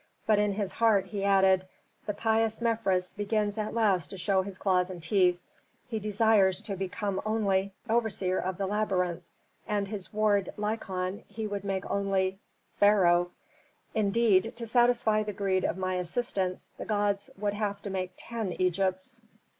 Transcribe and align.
But 0.25 0.39
in 0.39 0.53
his 0.53 0.71
heart 0.71 1.05
he 1.05 1.23
added: 1.23 1.67
"The 2.07 2.15
pious 2.15 2.59
Mefres 2.59 3.13
begins 3.13 3.59
at 3.59 3.75
last 3.75 4.09
to 4.09 4.17
show 4.17 4.41
his 4.41 4.57
claws 4.57 4.89
and 4.89 5.03
teeth. 5.03 5.39
He 5.89 5.99
desires 5.99 6.59
to 6.61 6.75
become 6.75 7.21
only 7.23 7.71
overseer 7.87 8.39
of 8.39 8.57
the 8.57 8.65
labyrinth, 8.65 9.21
and 9.67 9.87
his 9.87 10.11
ward, 10.11 10.49
Lykon, 10.57 11.23
he 11.27 11.45
would 11.45 11.63
make 11.63 11.87
only 11.87 12.39
pharaoh! 12.79 13.29
Indeed, 13.93 14.53
to 14.55 14.65
satisfy 14.65 15.21
the 15.21 15.33
greed 15.33 15.63
of 15.65 15.77
my 15.77 15.93
assistants 15.97 16.71
the 16.79 16.85
gods 16.85 17.29
would 17.37 17.53
have 17.53 17.79
to 17.83 17.91
make 17.91 18.13
ten 18.17 18.53
Egypts." 18.53 19.21